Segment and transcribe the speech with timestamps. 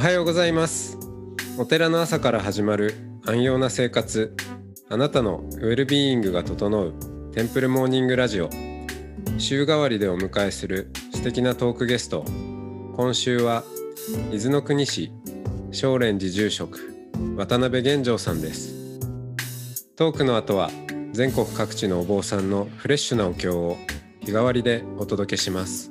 [0.00, 0.96] はようございます。
[1.58, 2.94] お寺の朝から始まる
[3.26, 4.34] 安養な生活。
[4.88, 6.94] あなたのウェルビーイングが整う
[7.34, 8.48] テンプルモーニングラジオ。
[9.36, 12.24] 週替わりでお迎えする素敵なトークゲスト。
[12.96, 13.62] 今週は
[14.32, 15.12] 伊豆の国市
[15.70, 16.78] 少蓮寺住職
[17.36, 19.00] 渡辺玄城さんです。
[19.96, 20.70] トークの後は
[21.12, 23.76] 全国各地のお坊さんのフレッシュなお経を
[24.20, 25.90] 日替わりでお届けします。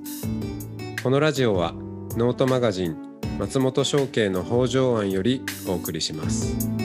[1.03, 1.73] このラジオは
[2.17, 3.08] ノートマガジン
[3.39, 6.78] 松本商家の北条庵よりお送りします。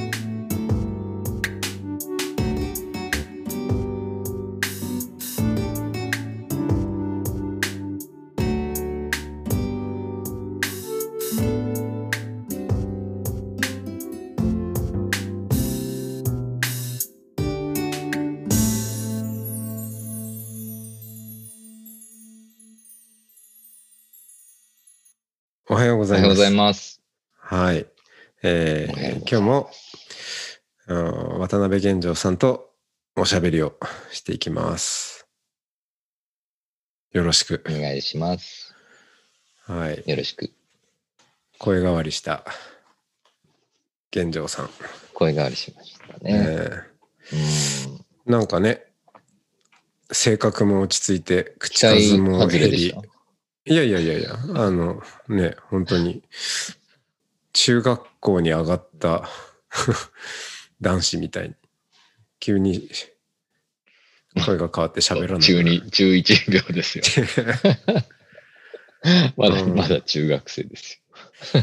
[26.04, 26.56] おはようごおはようございざいます。
[26.56, 27.00] ます。
[27.38, 27.86] はい。
[28.42, 29.70] えー今日も
[30.88, 32.70] うん渡辺玄城さんと
[33.16, 33.78] おしゃべりを
[34.12, 35.26] していきます。
[37.12, 37.72] よろしくお。
[37.72, 38.74] 願いします。
[39.66, 40.02] はい。
[40.06, 40.50] よろしく。
[41.58, 42.44] 声変わりした
[44.10, 44.70] 玄城さん。
[45.14, 46.32] 声変わりしましたね。
[46.32, 46.70] え
[47.32, 47.38] うん。
[47.38, 48.84] ーなんかね、
[50.12, 52.94] 性格も落ち着いて、口数も減り。
[53.66, 56.22] いやいやいやいや、あのね、本当に
[57.52, 59.28] 中学校に上がった
[60.82, 61.54] 男子みたいに、
[62.40, 62.88] 急に
[64.44, 65.40] 声が変わって喋らない。
[65.40, 67.04] 中に、中1秒ですよ。
[69.36, 71.00] まだ、うんまだ中学生です
[71.54, 71.62] よ。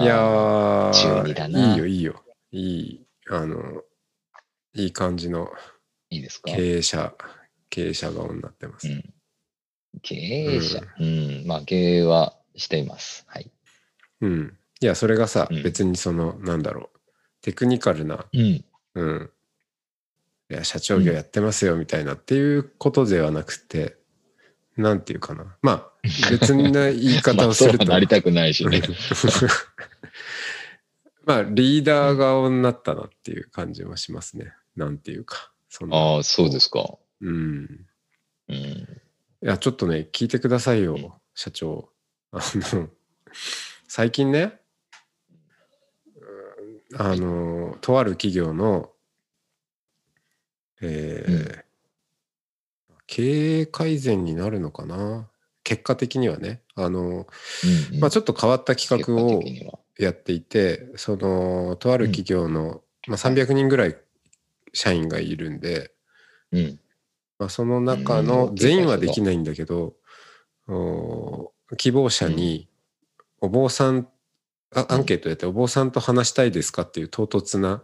[0.00, 2.24] いやあー、いいよいいよ。
[2.50, 3.82] いい、あの、
[4.74, 5.50] いい感じのー
[6.10, 6.50] いいですか？
[6.50, 7.14] 経営者、
[7.70, 8.88] 経営者顔になってます。
[8.88, 9.13] うん。
[10.02, 10.80] 経営者。
[10.98, 11.44] うん。
[11.46, 13.24] まあ、経営はしています。
[13.28, 13.50] はい。
[14.20, 14.56] うん。
[14.80, 17.00] いや、それがさ、うん別にその、なんだろう、
[17.42, 18.64] テクニカルな、うん。
[18.94, 19.30] うん。
[20.50, 23.96] いや、社長業やってますよ、みたいなっていうことではなくて、
[24.76, 25.56] なんていうかな。
[25.62, 25.92] まあ、
[26.30, 27.84] 別な言い方をすると。
[27.84, 28.82] はなりたくないしね。
[31.24, 34.52] まあ、リーダー顔になったなっていう感じはしますね。
[34.76, 35.50] なんていうか。
[35.90, 36.98] ああ、そうですか。
[37.20, 37.86] うん。
[38.48, 39.00] うん。
[39.44, 41.90] いや、ちょっとね、聞いてくださいよ、うん社長。
[42.32, 42.88] あの、
[43.86, 44.58] 最近ね、
[46.90, 48.90] うんあの、とある企業の、
[50.80, 51.64] えー
[53.06, 55.28] 経営改善になるのかな？
[55.62, 56.62] 結果的にはね。
[56.74, 57.16] あの、うん
[57.94, 59.42] うんまあちょっと変わった企画を
[59.98, 63.96] やっていて、その、とある企業の、まあ、300人ぐらい
[64.72, 65.92] 社員がいるんで、
[66.50, 66.80] うん。
[67.38, 69.94] まあ、その中うのん全員はできないんだけど、
[70.68, 72.68] お希望者に
[73.40, 74.08] お坊さん、
[74.74, 77.82] あアンケートやってお坊さんと話したいですかっていう唐突な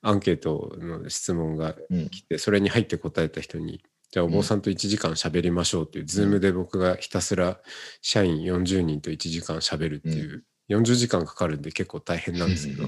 [0.00, 2.08] アンケートの質問がうん。
[2.08, 7.58] 来てそれに入って答えた人にじゃあお坊さんと1時間喋りましょうっていう、ズームで僕がひたすら
[8.02, 12.84] 社員40人と1時間喋るっていう、40時間かかるんで結構大変なんですけど、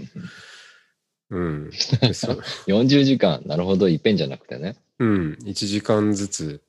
[1.35, 2.29] うん、でそ
[2.69, 4.77] 40 時間、なるほど、いっぺんじゃなくてね。
[5.01, 6.63] うん、1時間ずつ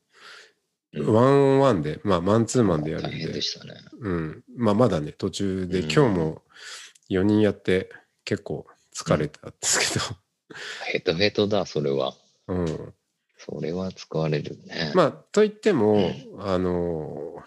[0.93, 3.73] うんワンオンワンで、まあ、マンツーマンでやるんで、でしたね。
[3.99, 4.43] うん。
[4.55, 6.41] まあ、まだね、途中で、うん今日も
[7.09, 7.89] 4人やって
[8.23, 9.99] 結構疲れたんですけ
[10.91, 12.15] ヘトヘトだ、それは。
[12.47, 12.93] ど、うん。
[13.37, 14.93] それは使われるね。
[14.95, 17.43] まあ、といっても、あの、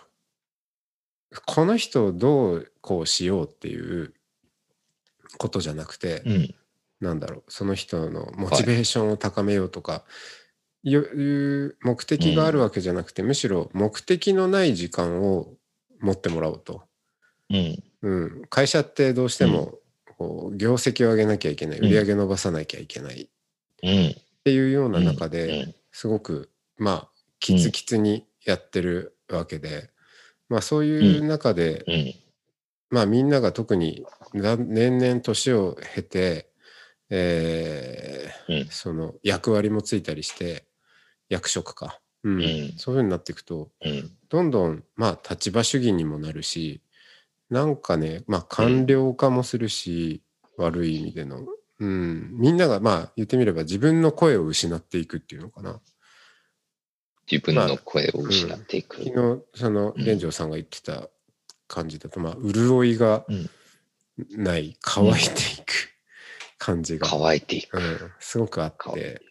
[1.46, 4.14] この人をどうこうしようっていう
[5.38, 6.54] ことじゃなくて、うん。
[7.00, 10.04] なんだろう、その人のモチベーションを高めようとか、
[10.84, 15.54] いう目的があるわけじゃなくて、むしろ目的のない時間を
[16.00, 16.82] 持ってもらおうと。
[17.50, 17.82] うん。
[18.00, 19.78] うん、会社ってどうしても
[20.16, 21.86] こう業績を上げなきゃいけない、うん。
[21.86, 23.22] 売り上げ伸ばさなきゃいけない。
[23.22, 23.28] っ
[23.82, 24.14] うん。
[24.44, 25.74] ていうような中うでん。
[25.90, 27.08] すごくまあ
[27.40, 29.90] キツキツにやってるわけで、
[30.48, 32.14] まあそういう中で、うん。
[32.90, 36.47] まあみんなが特にな年々年を経て、
[37.10, 38.68] えーうん。
[38.70, 40.66] その役割もついたりして
[41.28, 42.42] 役職か、うん。
[42.42, 42.72] うん。
[42.76, 44.10] そういうふうになっていくとうん。
[44.28, 46.82] どんどんまあ立場主義にもなるし
[47.50, 50.22] なんかねまあ官僚化もするし、
[50.58, 51.46] 悪い意味での、
[51.78, 55.80] うん、みんながまあ言ってみれば自分の声を失っていくっていうのかな。
[57.30, 59.04] 自分の声を失っていく。
[59.04, 60.04] 昨日そのうん。
[60.04, 61.08] 玄城さんが言ってた
[61.68, 63.50] 感じだと、まあ潤いがうん。
[64.36, 65.67] ない乾いていく
[66.58, 67.78] 感じが、乾いていく。
[67.78, 69.22] うん、すごくあって。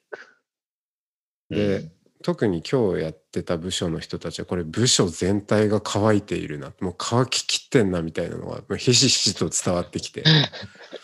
[1.49, 1.91] でうん。
[2.23, 6.73] 特に今日やってた部署の人たちはこれ部署全体が乾いているな。
[6.81, 10.23] もう乾ききってんなみたいなのがひしひしと伝わってきて。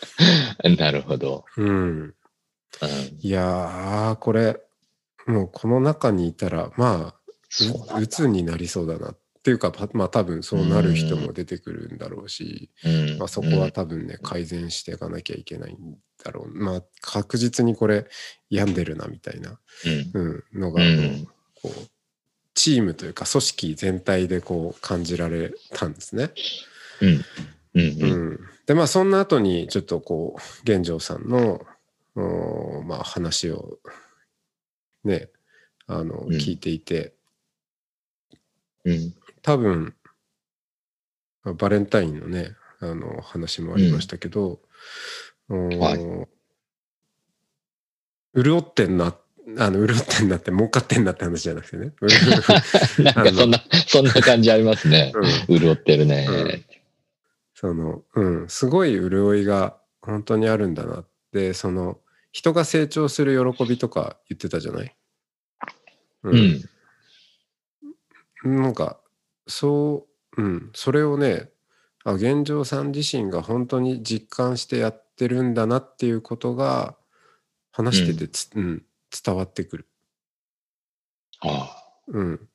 [0.78, 1.44] なるほど。
[1.56, 1.68] うん。
[1.68, 2.14] うん。
[3.20, 4.60] いやーこれ
[5.26, 7.94] もうこの中にいたらまあそうなんだ。
[7.96, 13.18] う鬱になりそうだなっていうかパまあ多分そうなる人も出てくるんだろうし、うん。
[13.18, 16.48] まあ、そこは多分ね改善していかなきゃいけないんだろう。
[16.48, 18.06] まあ確実にこれ
[18.48, 19.60] 病んでるなみたいな、
[20.14, 20.42] うん。
[20.54, 21.28] うん、のうが、あのん。
[21.60, 21.70] こう
[22.54, 26.30] チームというか組織全体でこう感じられたんですね。
[27.02, 27.24] うん。
[27.74, 31.66] うんでまあそんな後にちょっとこう玄城さんの
[32.86, 33.78] まあ話を
[35.04, 35.28] ね
[35.86, 36.32] あのうん。
[36.36, 37.12] 聞いていて、
[38.86, 39.14] うん
[39.44, 39.94] 多分
[41.44, 44.58] まあバレンタインのねあの話もありましたけど、
[45.48, 46.28] おーはい
[48.42, 49.14] 潤ってんな
[49.58, 51.92] あの潤ってんなって儲かってんなって話じゃなくてね。
[52.98, 55.12] なんかそんな、そんな感じありますね。
[55.48, 56.64] うん潤ってるね。
[57.54, 62.00] そのうんすごい潤いが本当にあるんだなってその
[62.32, 64.96] 人が成長する喜びとか言ってたじゃない、
[66.24, 66.34] うう
[68.48, 68.62] ん。
[68.62, 68.98] なんか
[69.46, 70.06] そ
[70.36, 71.50] ううんそれをね
[72.04, 76.96] あ現状さん自身が本当に実感してやってるんだなっていうことが
[77.72, 78.82] 話しててつ、うん
[79.24, 79.88] 伝わってくる。
[81.40, 82.48] あうん。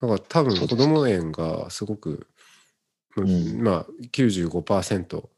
[0.00, 2.26] だから多分子供園がすごく、
[3.16, 5.28] うんうんまあ95%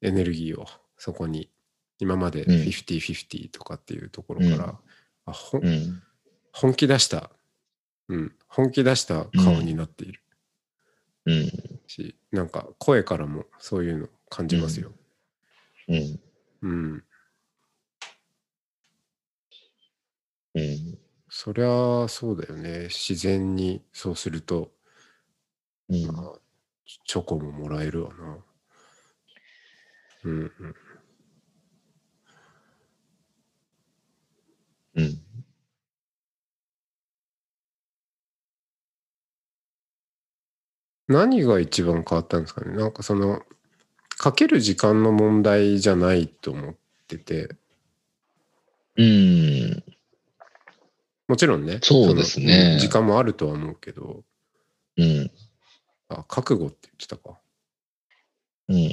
[0.00, 1.50] エネルギーをそこに
[1.98, 4.78] 今までうん50-50とかっていうところから。
[5.60, 6.02] うん。
[6.52, 7.30] 本気出した、
[8.08, 10.20] うん、本気出した顔になっている
[11.26, 11.50] うん。
[11.88, 14.92] し、なんか声からもそういうの感じますよ。
[15.88, 16.20] うん。
[16.62, 17.04] うん。
[20.54, 20.98] うん。
[21.28, 22.84] そりゃそうだよね。
[22.84, 24.70] 自然にそうすると、
[25.88, 26.06] うん。
[26.06, 26.38] まあ
[27.06, 28.38] チョコももらえるわな。
[30.24, 30.74] うんうん。
[34.94, 35.23] うん。
[41.08, 42.76] 何が一番変わったんですかね？
[42.76, 43.42] なんかその
[44.16, 46.74] かける時間の問題じゃないと思っ
[47.08, 47.48] てて
[48.96, 49.82] うん。
[51.26, 54.22] もちろんねそうですね時間もあるとは思うけど
[54.96, 55.30] うん。
[56.08, 57.38] あ覚悟って言ってたか
[58.68, 58.90] うん。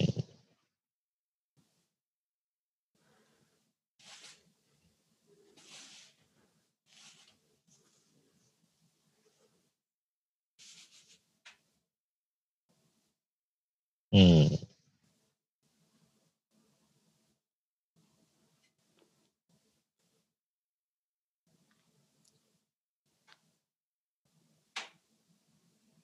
[14.12, 14.68] うん。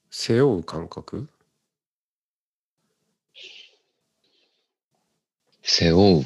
[0.09, 1.29] 背負う感覚？
[5.63, 6.25] 背負う。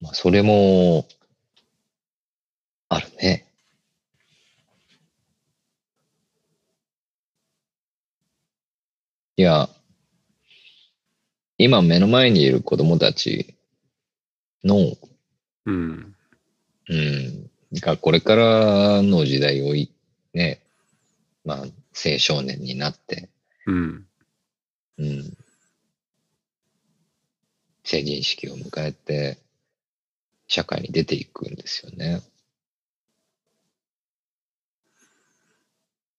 [0.00, 1.06] まあ、それも、
[2.88, 3.46] あるね。
[9.36, 9.68] いや、
[11.58, 13.56] 今目の前にいる子供たち
[14.64, 14.96] の、
[15.66, 16.14] うん。
[16.88, 17.50] うん、
[17.80, 19.92] がこれからの時代をい、
[20.32, 20.62] ね、
[21.44, 23.28] まあ、青少年になって、
[23.66, 24.06] うん。
[24.98, 25.36] うん、
[27.84, 29.38] 成人式を迎えて、
[30.46, 32.22] 社会に出ていくんですよね。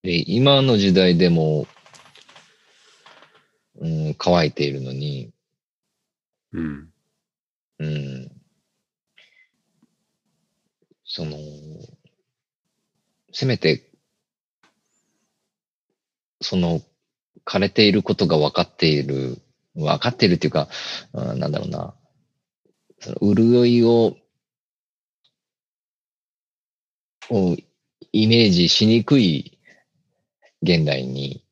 [0.03, 1.65] で、今の時代でも、
[3.79, 5.31] うん、乾いているのに、
[6.51, 6.89] うん。
[7.79, 8.31] うん、
[11.05, 11.37] その、
[13.31, 13.89] せめて、
[16.41, 16.81] その、
[17.45, 19.41] 枯れていることが分かっている、
[19.75, 20.67] 分かっているっていうか、
[21.13, 21.95] あなんだろうな、
[22.99, 24.17] その潤いを、
[27.29, 27.55] を
[28.11, 29.59] イメージしにくい
[30.61, 31.45] 現代に、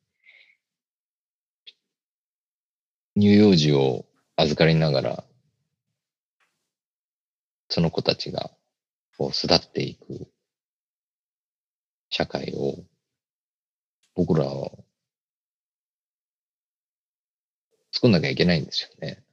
[3.19, 4.05] 乳幼児を
[4.35, 5.23] 預かりながら、
[7.67, 8.51] その子たちが
[9.17, 10.27] こう巣立っていく
[12.11, 12.75] 社会を
[14.13, 14.69] 僕らは
[17.91, 19.23] 作んなきゃいけないんですよね。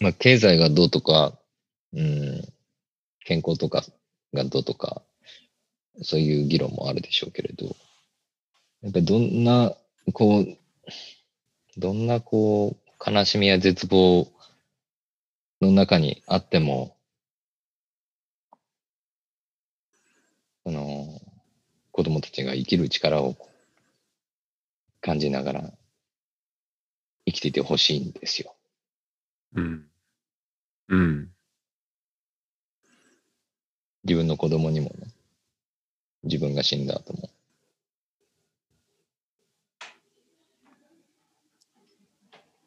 [0.00, 1.32] まあ、経済がどうとか、
[1.94, 2.42] うん、
[3.24, 3.82] 健康とか
[4.34, 5.02] がどうとか、
[6.02, 7.76] そういう議論もあるでしょうけれど、
[8.82, 9.74] やっぱりどんな、
[10.12, 10.56] こう、
[11.76, 14.30] どんなこう、悲しみや絶望
[15.60, 16.96] の中にあっても、
[20.64, 21.20] その、
[21.92, 23.36] 子供たちが生きる力を
[25.00, 25.72] 感じながら
[27.26, 28.54] 生きていてほしいんですよ。
[29.54, 29.86] うん。
[30.88, 31.28] うん。
[34.04, 35.08] 自分の子供にもね。
[36.24, 37.30] 自分が死んだ後も。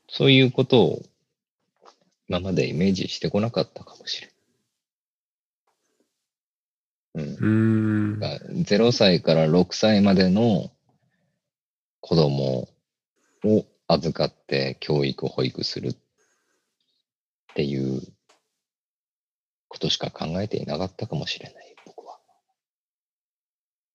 [0.08, 1.02] そういうことを
[2.28, 4.36] 今までイメージしてこなかったかもしれない。
[7.14, 7.38] うんう。
[7.38, 8.20] ーん。
[8.20, 10.70] が0歳から6歳までの
[12.00, 12.70] 子供
[13.44, 15.96] を預かって教育、保育するっ
[17.56, 18.02] ていう
[19.68, 21.71] ことしか考えていなかったかもしれない。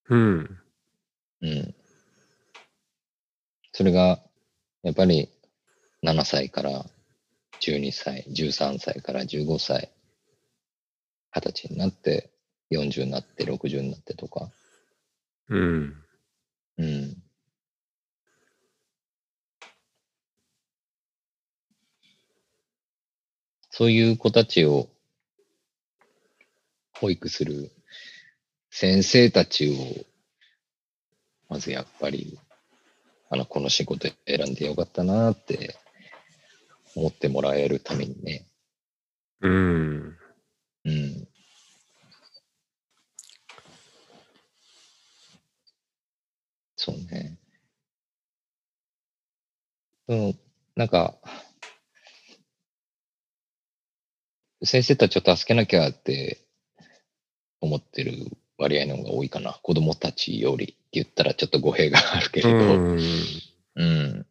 [0.08, 0.58] うん。
[1.42, 1.74] うん。
[3.72, 4.20] それが、
[4.82, 5.28] やっぱり
[6.02, 6.86] 7歳から
[7.60, 9.92] 12歳、13歳から15歳、
[11.32, 12.30] 20歳になって、
[12.70, 14.50] 40になって、60になってとか、
[15.48, 15.96] うん。
[16.78, 17.22] うん。
[23.70, 24.88] そういう子たちを
[26.92, 27.70] 保育する
[28.78, 29.74] 先生たちを、
[31.48, 32.38] まずやっぱり、
[33.30, 35.78] あの、この仕事選んでよかったなって
[36.94, 38.46] 思ってもらえるためにね。
[39.40, 40.18] うん。
[40.84, 41.28] うん。
[46.76, 47.38] そうね。
[50.08, 50.38] うん、
[50.74, 51.14] なんか、
[54.62, 56.46] 先生たちを助けなきゃって
[57.62, 59.52] 思ってる割合の方が多いかな。
[59.62, 62.56] 子供たちよりって言ったらちょっと語弊があるけれど。
[62.56, 62.62] う
[62.94, 63.00] ん。
[63.76, 64.26] うん。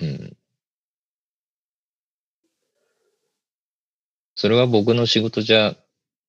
[0.00, 0.36] うん。
[4.34, 5.76] それは僕の仕事じゃ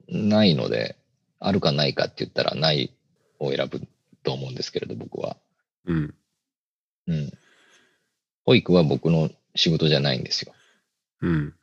[0.07, 0.95] ないので、
[1.39, 2.91] あるかないかって言ったらない
[3.39, 3.81] を選ぶ
[4.23, 5.37] と思うんですけれど、僕は。
[5.85, 6.13] うん。
[7.07, 7.31] うん。
[8.45, 10.53] 保育は僕の仕事じゃないんですよ。
[11.21, 11.55] うん。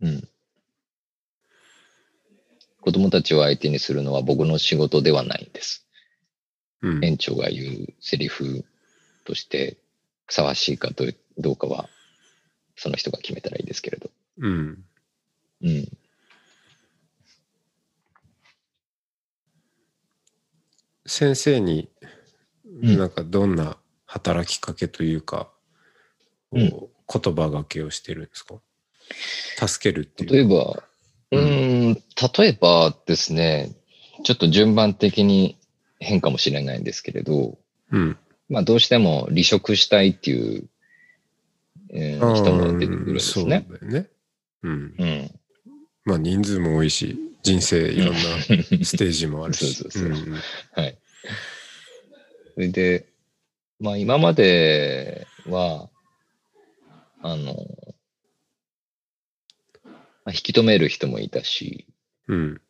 [0.00, 0.28] うん。
[2.80, 5.86] 子供たちを相手にするのは僕の仕事ではないんです。
[6.82, 7.04] うん。
[7.04, 8.64] 園長が言うセリフ
[9.24, 9.76] として
[10.26, 11.88] ふさわしいかどうどうかは、
[12.76, 14.10] その人が決めたらいいですけれど。
[14.38, 14.84] うん。
[15.62, 15.88] うん。
[21.06, 21.88] 先生に、
[22.82, 25.50] うんなんかどんな働きかけというか、
[26.52, 28.56] うん言葉がけをしてるんですか？
[29.66, 30.32] 助けるっていう。
[30.32, 30.82] 例えば、
[31.30, 33.72] うん、例えばですね、
[34.24, 35.58] ちょっと順番的に
[36.00, 37.58] 変かもしれないんですけれど、
[37.90, 38.16] うん。
[38.48, 40.68] まあどうしても離職したいっていう、
[41.90, 43.66] えー人も出てくるんですね。
[43.68, 44.08] そうだよね。
[44.62, 44.94] うん。
[44.98, 45.30] うん。
[46.04, 48.20] まあ人数も多いし、人生いろんな
[48.84, 49.74] ステージもあるし。
[49.74, 50.40] そうそうそううん
[50.72, 50.98] はい。
[52.54, 53.06] それで、
[53.80, 55.88] まあ今までは、
[57.20, 57.54] あの、
[60.28, 61.86] まあ、引き止める人もいたし、
[62.26, 62.60] うん。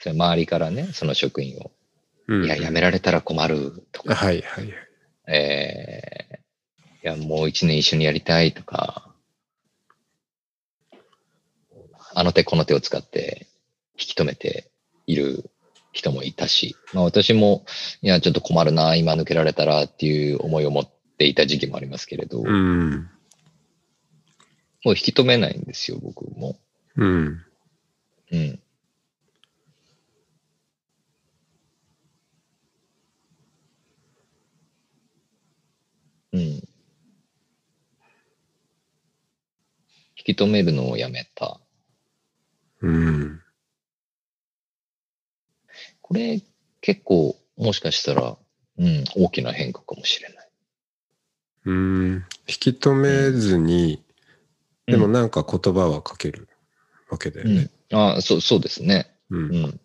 [0.00, 1.70] それ周りからね、その職員を、
[2.26, 2.44] うん。
[2.44, 4.74] いや、辞められたら困るとか、はいはいはい。
[5.32, 9.14] えー、いや、もう一年一緒にやりたいとか、
[12.12, 13.46] あの手この手を使って
[13.92, 14.68] 引き止めて
[15.06, 15.48] いる
[15.92, 17.64] 人もいたし、まあ私も、
[18.02, 22.42] いや、ちょっと困るな、今抜けられたらっていう思いを持っていた時期もありますけれど、
[24.86, 24.96] もううん。
[24.96, 26.60] 引き止めないんですよ、僕も。
[26.94, 27.44] うん。
[28.30, 28.60] うん。
[36.32, 36.40] うん。
[36.40, 36.62] 引
[40.14, 41.58] き止めるのをやめた。
[42.80, 43.42] うん。
[46.00, 46.40] これ
[46.80, 48.36] 結構もしかしたら、
[48.78, 50.48] うん、大きな変化かもしれない。
[51.64, 52.24] うん。
[52.46, 54.05] 引き止めずに、
[54.86, 56.48] でもなんか言葉はかける
[57.10, 57.70] わけだよね。
[57.90, 59.12] うん、あそう、そうですね。
[59.30, 59.36] う。
[59.36, 59.80] うんん。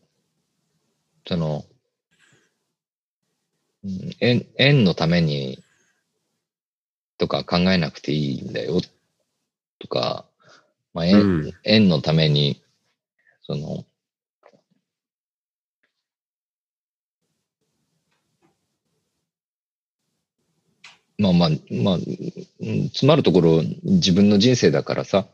[1.27, 1.65] その、
[3.84, 5.63] うん縁、縁のために、
[7.17, 8.79] とか考えなくていいんだよ、
[9.79, 10.25] とか、
[10.93, 12.62] まあ、縁、うん縁のために、
[13.43, 13.86] その、
[21.21, 25.27] まあまあ、まあ、うんつまるところ自分の人生だからさ、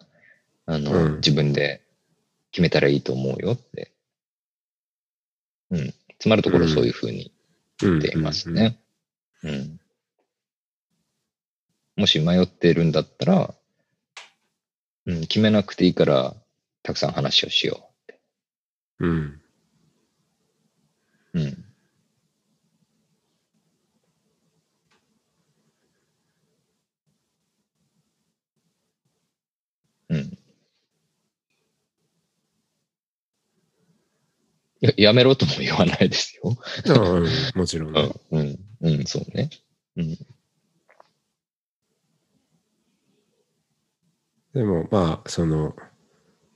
[0.65, 1.81] あの、うん自分で
[2.51, 3.93] 決めたらいいと思うよって。
[5.71, 5.93] うん。
[6.19, 7.31] つまるところそういうふうに
[7.81, 7.99] うん。
[7.99, 8.77] 言っていますね。
[9.43, 9.79] うん。
[11.95, 13.53] もし迷ってるんだったら、
[15.05, 16.35] うん、決めなくていいから、
[16.83, 17.89] たくさん話をしよ
[18.99, 19.09] うん。
[19.09, 19.39] う。
[21.33, 21.43] うん。
[21.43, 21.66] うん。
[34.81, 36.55] ややめろとも言わないですよ。
[36.85, 38.11] うん、もちろんね。
[38.31, 39.49] うん、うん、うん、そうね。
[39.95, 40.17] うん、
[44.53, 45.75] でもまあ、その、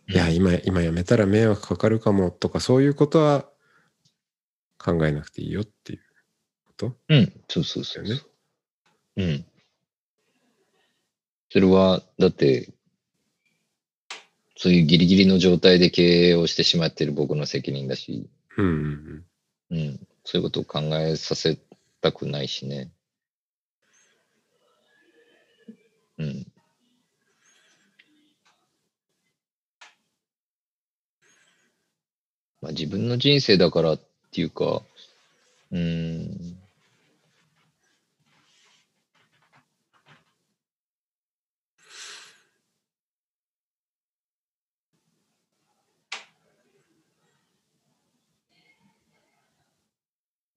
[0.08, 3.50] いや、今、今やめたら迷惑かかるかもとか、そういうことは
[4.78, 6.00] 考えなくていいよっていう
[6.68, 6.96] こと？
[7.10, 8.26] うん、そうそうそうだよそ
[9.18, 9.24] う。
[9.24, 9.46] うん。
[11.50, 12.72] それは、だって、
[14.62, 19.26] そういうギリギリの状態で経営をしてしまっている僕の責任だし、うんうん
[19.72, 21.58] うん、そういうことを考えさせ
[22.00, 22.92] たくないしね。
[26.20, 26.46] うん。
[32.62, 34.00] まあ自分の人生だからっ
[34.32, 34.84] ていうか、
[35.72, 36.58] うーん。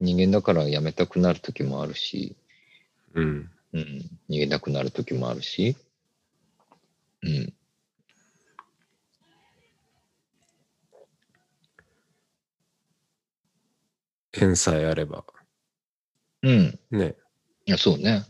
[0.01, 2.37] 人間だから辞めたくなる時もあるし、
[3.15, 3.25] うん。
[3.25, 3.51] うん。
[3.75, 3.83] うん、
[4.31, 5.77] 逃げたくなる時もあるし、
[7.23, 7.53] うん、
[14.33, 15.25] 縁さえあれば、
[16.43, 17.17] うん、ね、
[17.67, 18.25] いや、そうね。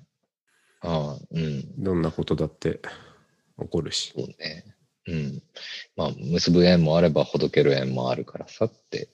[0.81, 2.81] ああ、うん、どんなことだって
[3.59, 4.13] 起こるし。
[4.17, 4.77] そうね。
[5.07, 5.43] うん。
[5.97, 9.09] まあ、結ぶ縁もあれば、ほどける縁もあるからさって、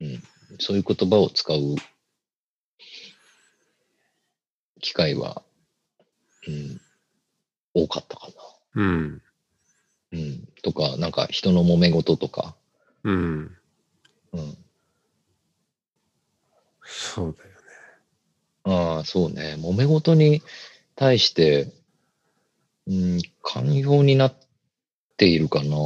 [0.00, 0.22] うん、
[0.58, 1.58] そういう言葉を使う
[4.80, 5.42] 機会は、
[6.46, 6.80] うん、
[7.74, 8.28] 多かったか
[8.74, 9.12] うん。
[9.12, 9.20] な。
[10.12, 10.48] うん。
[10.62, 12.54] とか、なんか人の揉め事とか、
[13.02, 13.56] うん。
[14.32, 14.56] うん。
[16.84, 17.54] そうだよね。
[18.64, 19.56] ああ、そうね。
[19.58, 20.42] 揉め事に
[20.96, 21.72] 対して、
[22.86, 24.36] うん、寛容になっ
[25.16, 25.76] ているかな。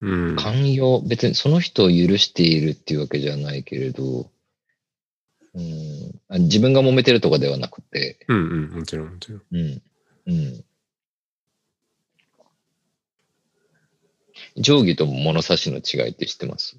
[0.00, 0.36] うん。
[0.36, 4.30] 寛容、別にその人を許しているっていうわけじゃないけれど、
[5.54, 8.70] うん、あ自分が揉めてるとかではなくて、うんうん。
[8.78, 9.42] もちろんもちろん。
[9.50, 9.82] うん、
[10.26, 10.64] うん。
[14.62, 16.76] 定規と物差しの違いって知ってます？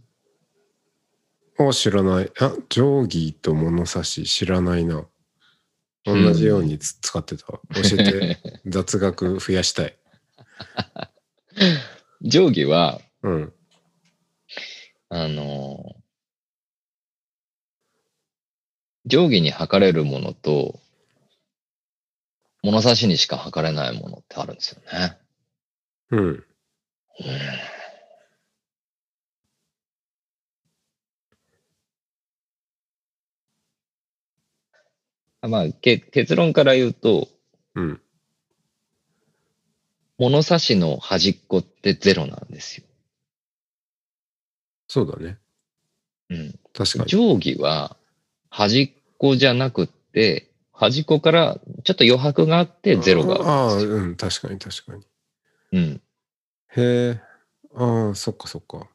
[1.57, 2.31] あ、知らない。
[2.39, 5.07] あ、定規と物差し知らないな。
[6.05, 7.45] 同じようにつ使ってた。
[7.47, 7.61] 教
[7.99, 8.37] えて。
[8.67, 9.97] 雑学増やしたい。
[12.21, 13.53] 定規は、うん。
[15.09, 16.01] あのー
[19.07, 20.79] 定規に測れるものと、
[22.61, 25.17] 物差しにしか測れないものってあるんですよね。
[26.11, 26.45] うん。
[35.41, 37.27] あまあ、け結論から言うと、
[37.75, 38.01] うん。
[40.19, 42.86] 物差しの端っこってゼロなんですよ。
[44.87, 45.37] そうだね。
[46.29, 46.59] うん。
[46.73, 47.09] 確かに。
[47.09, 47.97] 定規は
[48.49, 53.95] 端っこじゃなくって、端っこからちょっと余白があってゼロがああ、あるんですよ。
[53.95, 54.15] うん。
[54.15, 55.03] 確かに確かに。
[55.73, 56.01] うん。
[56.75, 57.21] へえ。
[57.75, 58.87] ああ、そっかそっか。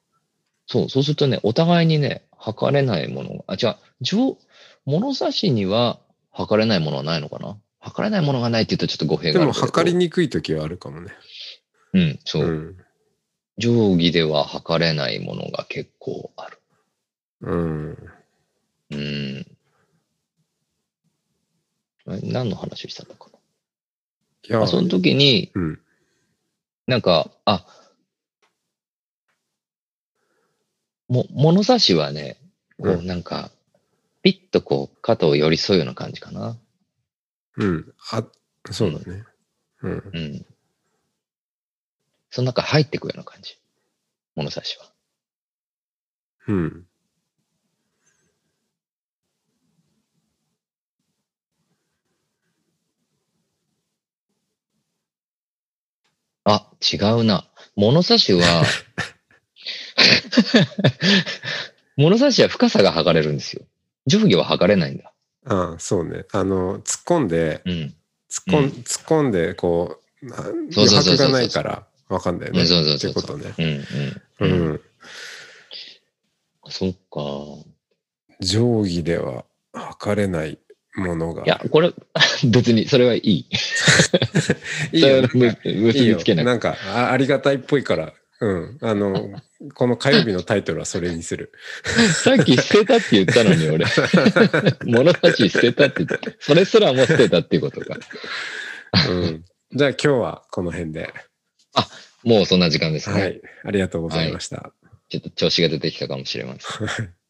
[0.67, 4.39] そう、そうするとね、お互いにね、測れないものが、あ、違う、定
[4.87, 5.99] 物差しには
[6.33, 7.57] 測れないものはないのかな？
[7.81, 9.67] 測れないものがないって言うとちょっと語弊でも、があるけど。
[9.67, 11.13] 測りにくい時はあるかもね。
[11.95, 12.51] うん、そうう。
[12.51, 12.82] ん。
[13.59, 16.59] 定規では測れないものが結構ある。
[17.43, 17.99] うん。
[18.91, 19.47] うん。
[22.07, 23.29] 何の話したのか
[24.49, 25.81] いやその時に、うん。
[26.89, 27.65] なんか、あ、
[31.09, 32.39] も、物差しはね、
[32.81, 33.53] こうう、なんか、
[34.23, 36.59] ピッとこう、肩を寄り添うような感じかな。
[37.57, 37.95] うん。
[38.11, 38.25] あ、
[38.71, 39.25] そうだね。
[39.83, 40.11] うん。
[40.13, 40.47] うん。
[42.33, 43.59] その中入ってくような感じ。
[44.35, 44.91] 物差しは。
[46.49, 46.87] うん。
[56.45, 57.47] あ、違うな。
[57.77, 58.65] 物差しは、
[61.97, 63.67] 物差しは深さが測れるんですよ。
[64.07, 65.13] 定規は測れないんだ。
[65.45, 66.25] ああ、そうね。
[66.33, 67.73] あの、突っ込んで、うん。
[67.73, 67.95] 突っ
[68.47, 70.35] 込ん、うん突っ込んで、こう、
[70.75, 72.61] 余白がないから、わかんないよね。
[72.61, 73.55] うんそうそうそうってことね。
[73.59, 74.69] うん、うん。
[74.69, 74.81] うん。
[76.69, 77.73] そっか。
[78.41, 80.59] 定規では測れない
[80.97, 81.45] ものが。
[81.45, 81.93] いや、これ、
[82.45, 83.47] 別に、それはいい。
[84.93, 85.29] いいよ。
[85.33, 88.79] 結びつけなくなんかあ、ありがたいっぽいから、うん。
[88.83, 89.41] あの、
[89.75, 91.53] この火曜日のタイトルはそれにする。
[92.25, 93.87] さっき捨てたって言ったのに、俺。
[94.85, 96.31] 物たち捨てたって言った。
[96.41, 97.97] それすらも捨てたっていうことか。
[99.09, 99.45] うん。
[99.75, 101.15] じゃあ今日はこの辺で。
[102.25, 103.21] もうそんな時間ですね。
[103.21, 103.41] はい。
[103.65, 104.73] ありがとうございました。
[105.09, 107.15] ちょっと調子が出てきたかもしれません。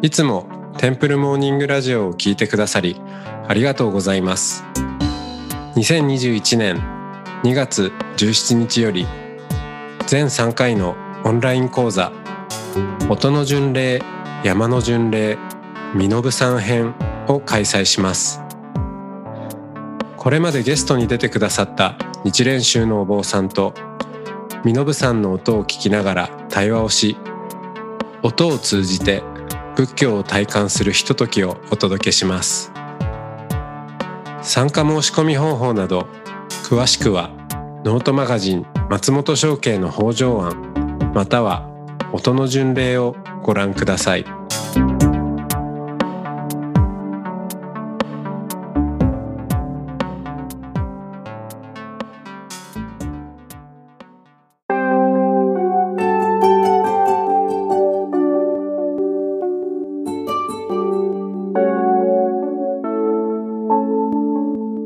[0.00, 0.46] いつも
[0.78, 3.00] テンプルモーニングラジオを聞いてくださり
[3.48, 4.62] ありがとうございます
[5.74, 6.76] 2021年
[7.42, 9.06] 2月17日より
[10.06, 12.12] 全3回のオンライン講座
[13.08, 14.02] 音の巡礼
[14.44, 15.38] 山の巡礼
[15.94, 16.94] 身延さん編
[17.26, 18.40] を開催します。
[20.16, 23.72] これまでゲストに出てくださった日蓮宗のお坊さんと
[24.64, 27.16] 身延さんの音を聞きながら対話をし
[28.22, 29.22] 音を通じて
[29.76, 32.72] 仏教を体感するひとときをお届けします。
[34.42, 36.06] 参加申し込み方法など
[36.64, 37.30] 詳しくは
[37.84, 41.67] ノートマガジン松本商家の北条案または
[42.12, 44.24] 音の巡礼をご覧ください。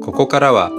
[0.01, 0.71] ここからは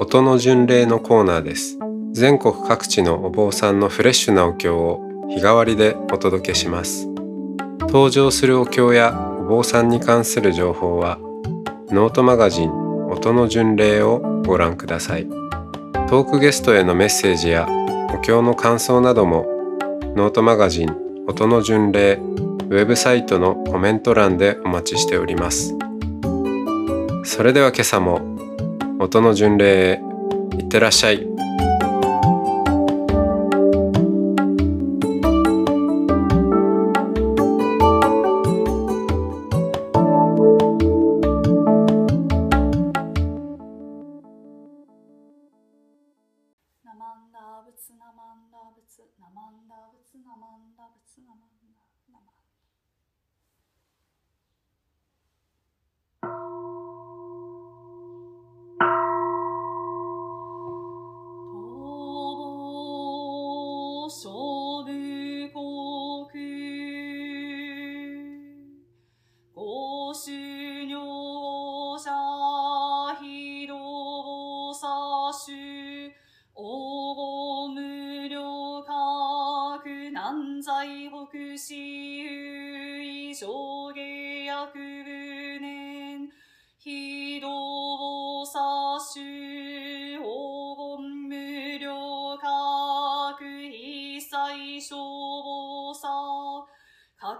[0.00, 1.78] 音の巡礼のコーナーです。
[2.12, 7.06] 全国各地のお坊さんのフレッシュなお経を日替わりでお届けします。
[7.80, 11.18] 登場するお経やお坊さんに関する情報は
[11.90, 12.70] ノートマガジン
[13.06, 15.28] 音の巡礼をご覧ください。
[16.08, 17.68] トークゲストへのメッセージや
[18.12, 19.46] お経の感想なども
[20.16, 20.96] ノートマガジン
[21.28, 25.76] 音の巡礼ウェブサイトのコメント欄でお待ちしております。
[27.22, 28.20] それでは今朝も
[28.98, 30.00] 音の巡礼へ
[30.58, 31.29] いってらっしゃい。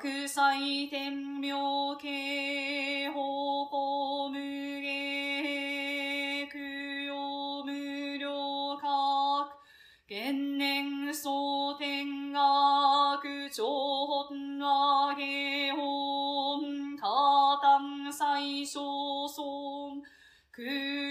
[0.03, 1.55] 各祭天明
[1.99, 3.21] 慶法
[3.67, 8.89] 法無芸供養無料格
[10.09, 17.07] 元年総天学長本和芸本加
[17.61, 18.81] 担最小
[19.29, 20.01] 村
[20.57, 20.63] 供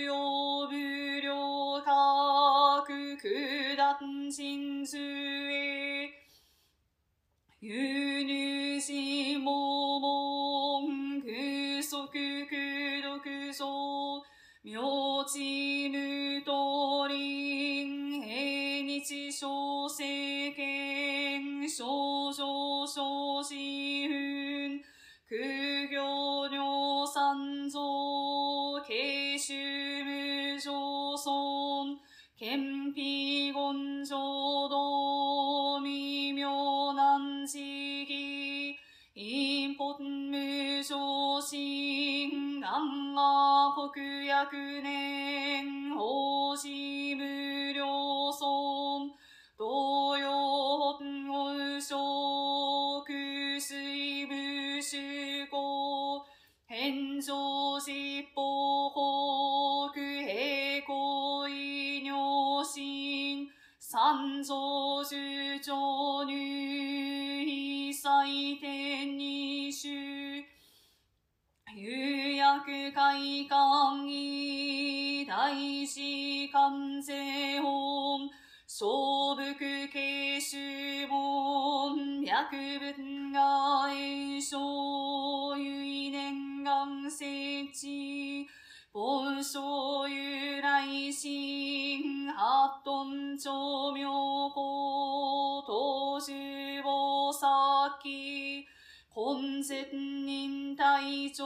[0.02, 6.10] 養無料格九段真珠へ
[7.62, 8.49] 輸入
[14.62, 14.74] 明
[15.26, 16.09] 治無
[44.46, 45.19] 100
[72.60, 78.30] 種有薬会館医大事関税本、
[78.68, 79.54] 小福
[79.88, 80.58] 慶主
[81.08, 84.58] 門、脈分が栄翔、
[85.58, 87.26] 唯念願設
[87.74, 88.48] 置、
[88.92, 93.06] 盆章由来心、八ト
[93.38, 94.10] 長妙
[94.50, 96.59] 高、東樹菩薩
[99.22, 101.44] 本絶忍体長、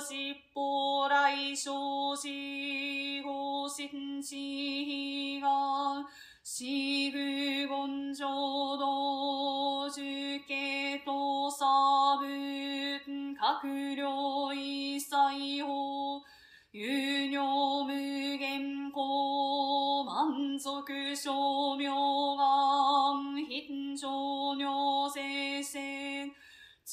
[0.00, 2.28] 七宝来生死、
[3.22, 5.48] 五神地が、
[6.42, 6.64] 四
[7.10, 10.00] 具言浄土、十
[10.48, 11.66] 系と差
[12.18, 16.22] 分、閣僚一切法、
[16.70, 17.92] 有尿無
[18.38, 21.90] 限公、満足称名
[22.34, 25.21] 願、貧上尿生戦、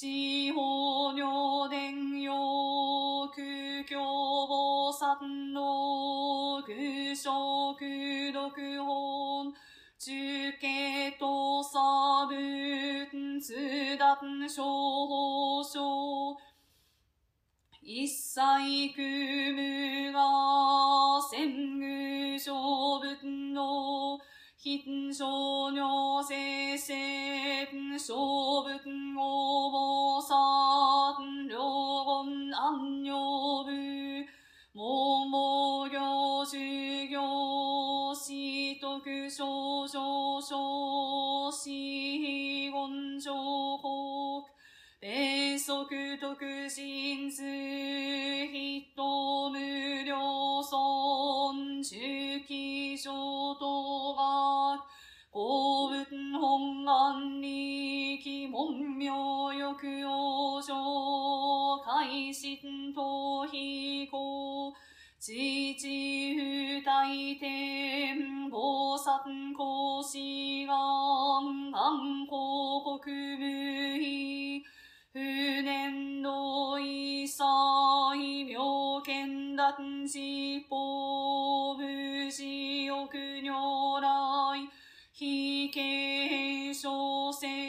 [0.01, 3.99] 地方尿伝用、空教
[4.47, 9.53] 菩薩の空小空読本、
[9.97, 14.63] 中継と差分、通達小
[15.05, 16.37] 法書、
[17.81, 18.39] 一切
[18.95, 20.21] 空無が、
[21.29, 24.17] 戦具小仏の、
[24.61, 29.08] 貧少尿生戦、小仏
[39.29, 43.31] 徳少々少、死言上
[43.77, 44.43] 国、
[44.99, 45.85] 米足
[46.19, 48.83] 徳心図、人
[49.51, 50.17] 無料
[50.63, 53.13] 損、中期上
[53.59, 54.81] 等学、
[55.29, 60.73] 公文本願力、門名欲往生、
[61.85, 64.73] 改心と飛行、
[69.59, 70.17] 公志
[70.65, 70.67] 願、
[71.69, 74.63] 願公国無意、
[75.11, 77.43] 不年度異彩、
[78.45, 84.65] 妙見断実法、無事欲如来、
[85.11, 86.89] 非形小
[87.33, 87.68] 説、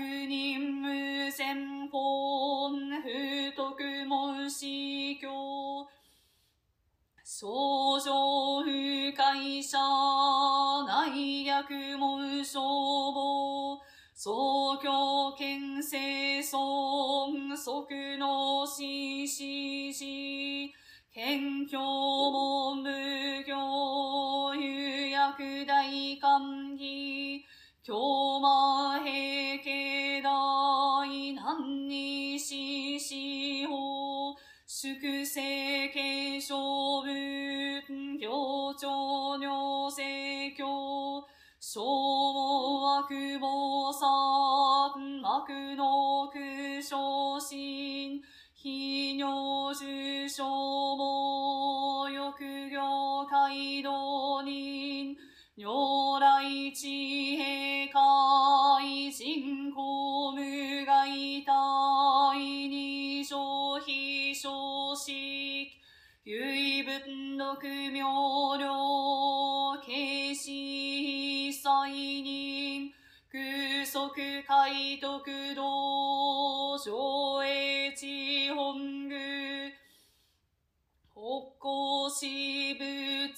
[0.00, 5.86] 人無線本、不徳門司教、
[7.22, 9.78] 症状不快者、
[10.86, 12.62] 内逆門消
[13.12, 13.78] 防、
[14.14, 20.72] 創教県生存、即の死死死、
[21.14, 23.11] 謙虚門無
[34.82, 41.24] 法、粛清継承文、行長尿聖教、
[41.60, 41.80] 昭
[42.80, 48.20] 和久保さん、幕の苦小心、
[48.54, 50.44] 非尿受症
[67.52, 70.50] 文読妙量、形死
[71.52, 72.92] 祭人、
[73.30, 74.08] 空足
[74.46, 79.70] 海徳道、上越地本宮、
[81.14, 82.26] 北高支
[82.78, 83.31] 部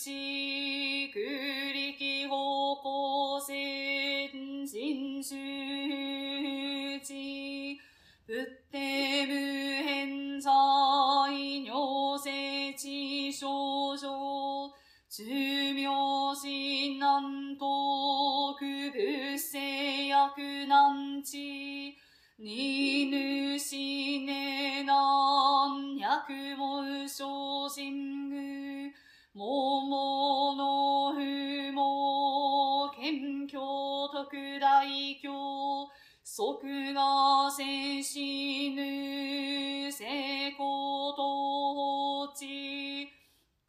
[36.44, 37.62] 即が静
[38.00, 43.08] 止ぬ、成功と放置、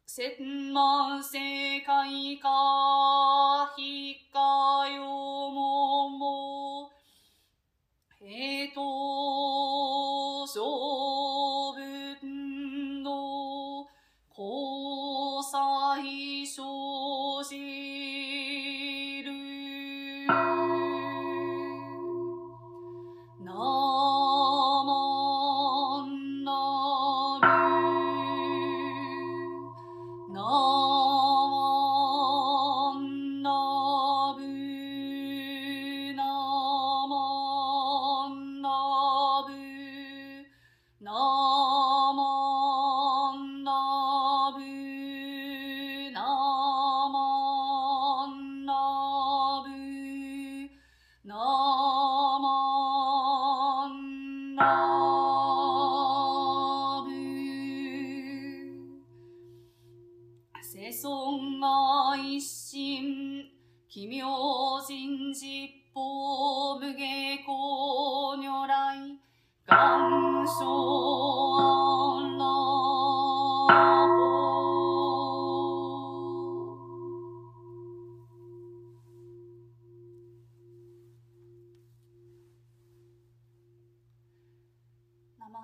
[0.04, 5.04] 千万世界か、非かよ
[5.50, 6.90] もも、
[8.20, 13.86] えと、小文の、
[14.28, 20.65] 交際生じる。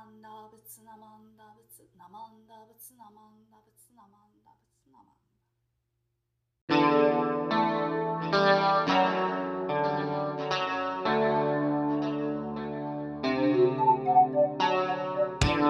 [0.02, 5.22] マンダブツナマンダブツナマンダブツナマンダブツナマンダブツナマン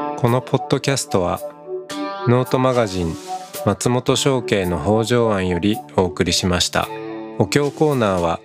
[0.06, 1.38] ダこのポッドキャストは
[2.26, 3.14] ノートマガジン
[3.66, 6.88] 松本紹圭の方丈庵よりお送りしました。
[7.38, 8.40] お経コーナーは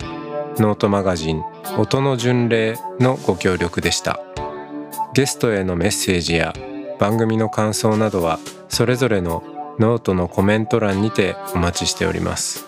[0.58, 1.42] ノートマガジン
[1.78, 4.20] 音の巡礼のご協力でした。
[5.18, 6.54] ゲストへのメッセージや
[7.00, 9.42] 番組の感想などはそれぞれの
[9.80, 12.66] ノートのコメント欄にてお待ちしております。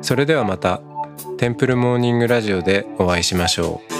[0.00, 0.80] それではまた
[1.38, 3.91] テンプルモーニングラジオでお会いしましょう。